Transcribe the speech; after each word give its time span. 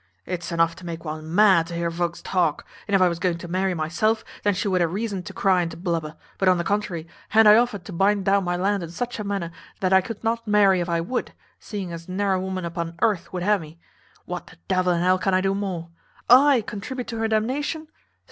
It's 0.25 0.51
enough 0.51 0.75
to 0.77 0.83
make 0.87 1.05
one 1.05 1.35
mad 1.35 1.67
to 1.67 1.75
hear 1.75 1.91
volks 1.91 2.23
talk; 2.23 2.65
if 2.87 2.99
I 2.99 3.07
was 3.07 3.19
going 3.19 3.37
to 3.37 3.47
marry 3.47 3.75
myself, 3.75 4.23
then 4.41 4.55
she 4.55 4.67
would 4.67 4.81
ha 4.81 4.87
reason 4.87 5.21
to 5.21 5.31
cry 5.31 5.61
and 5.61 5.69
to 5.69 5.77
blubber; 5.77 6.17
but, 6.39 6.49
on 6.49 6.57
the 6.57 6.63
contrary, 6.63 7.05
han't 7.29 7.47
I 7.47 7.55
offered 7.55 7.85
to 7.85 7.93
bind 7.93 8.25
down 8.25 8.43
my 8.43 8.55
land 8.55 8.81
in 8.81 8.89
such 8.89 9.19
a 9.19 9.23
manner, 9.23 9.51
that 9.79 9.93
I 9.93 10.01
could 10.01 10.23
not 10.23 10.47
marry 10.47 10.79
if 10.81 10.89
I 10.89 11.01
would, 11.01 11.33
seeing 11.59 11.93
as 11.93 12.07
narro' 12.07 12.41
woman 12.41 12.65
upon 12.65 12.97
earth 13.03 13.31
would 13.31 13.43
ha 13.43 13.59
me. 13.59 13.77
What 14.25 14.47
the 14.47 14.57
devil 14.67 14.91
in 14.91 15.03
hell 15.03 15.19
can 15.19 15.35
I 15.35 15.41
do 15.41 15.53
more? 15.53 15.91
I 16.27 16.61
contribute 16.65 17.05
to 17.09 17.19
her 17.19 17.27
damnation! 17.27 17.87